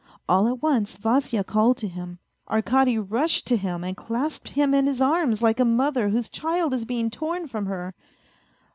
[0.27, 2.17] All at once Vasya called to him.
[2.49, 6.73] Arkady rushed to him and clasped him in his arms like a mother whose child
[6.73, 7.93] is being torn from her.